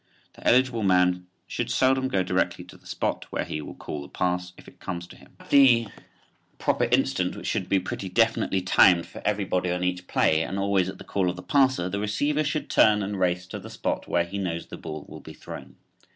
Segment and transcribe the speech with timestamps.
[0.33, 4.09] The eligible man should seldom go directly to the spot where he will receive the
[4.09, 5.35] pass if it comes to him.
[5.39, 5.89] At the
[6.57, 10.89] proper instant, which should be pretty definitely timed for everybody on each play, and always
[10.89, 14.07] at the call of the passer, the receiver should turn and race to the spot
[14.07, 15.75] where he knows the ball will be thrown.